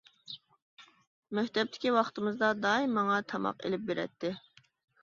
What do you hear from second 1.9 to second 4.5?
ۋاقتىمىزدا دائىم ماڭا تاماق ئېلىپ بېرەتتى.